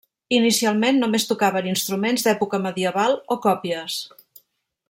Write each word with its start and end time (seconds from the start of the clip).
Inicialment 0.35 0.97
només 1.03 1.25
tocaven 1.33 1.69
instruments 1.73 2.27
d'època 2.29 2.63
medieval 2.67 3.17
o 3.37 3.41
còpies. 3.49 4.01